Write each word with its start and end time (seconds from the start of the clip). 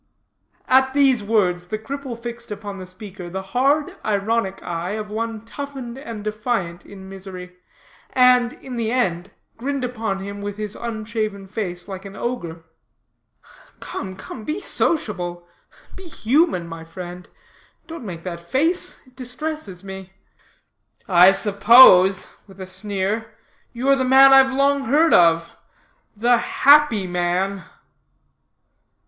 At 0.67 0.95
these 0.95 1.21
words 1.21 1.67
the 1.67 1.77
cripple 1.77 2.17
fixed 2.19 2.49
upon 2.49 2.79
the 2.79 2.87
speaker 2.87 3.29
the 3.29 3.43
hard 3.53 3.95
ironic 4.03 4.59
eye 4.63 4.93
of 4.93 5.11
one 5.11 5.41
toughened 5.41 5.95
and 5.99 6.23
defiant 6.23 6.83
in 6.87 7.07
misery, 7.07 7.55
and, 8.09 8.53
in 8.53 8.77
the 8.77 8.91
end, 8.91 9.29
grinned 9.57 9.83
upon 9.83 10.17
him 10.17 10.41
with 10.41 10.57
his 10.57 10.75
unshaven 10.75 11.45
face 11.45 11.87
like 11.87 12.03
an 12.03 12.15
ogre. 12.15 12.63
"Come, 13.79 14.15
come, 14.15 14.43
be 14.43 14.59
sociable 14.59 15.47
be 15.95 16.07
human, 16.07 16.67
my 16.67 16.83
friend. 16.83 17.29
Don't 17.85 18.03
make 18.03 18.23
that 18.23 18.39
face; 18.39 18.99
it 19.05 19.15
distresses 19.15 19.83
me." 19.83 20.13
"I 21.07 21.29
suppose," 21.29 22.31
with 22.47 22.59
a 22.59 22.65
sneer, 22.65 23.35
"you 23.71 23.87
are 23.89 23.95
the 23.95 24.03
man 24.03 24.33
I've 24.33 24.51
long 24.51 24.85
heard 24.85 25.13
of 25.13 25.51
The 26.17 26.37
Happy 26.39 27.05
Man." 27.05 27.65